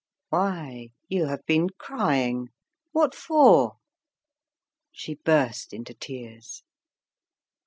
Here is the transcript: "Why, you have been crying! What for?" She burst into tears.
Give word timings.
"Why, 0.29 0.89
you 1.09 1.27
have 1.27 1.45
been 1.45 1.69
crying! 1.77 2.47
What 2.91 3.13
for?" 3.13 3.73
She 4.91 5.13
burst 5.23 5.73
into 5.73 5.93
tears. 5.93 6.63